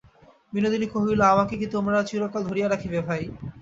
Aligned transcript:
বিনোদিনী 0.53 0.87
কহিল, 0.93 1.19
আমাকে 1.33 1.53
কি 1.59 1.67
তোমরা 1.75 1.97
চিরকাল 2.09 2.41
ধরিয়া 2.49 2.67
রাখিবে, 2.69 2.99
ভাই। 3.07 3.23